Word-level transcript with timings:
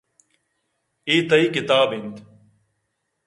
اے 1.07 1.15
تئی 1.29 1.45
کتاب 1.55 1.89
اِنت 1.95 2.15